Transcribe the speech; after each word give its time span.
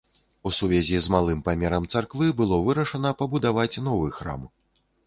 У 0.49 0.53
сувязі 0.59 1.01
з 1.07 1.13
малым 1.17 1.43
памерам 1.49 1.85
царквы 1.97 2.33
было 2.41 2.61
вырашана 2.67 3.17
пабудаваць 3.21 3.73
новы 3.91 4.15
храм. 4.19 4.53